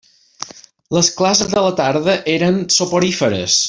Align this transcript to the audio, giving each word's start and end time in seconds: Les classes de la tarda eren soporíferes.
Les 0.97 1.11
classes 1.19 1.53
de 1.53 1.65
la 1.67 1.75
tarda 1.83 2.19
eren 2.37 2.61
soporíferes. 2.81 3.59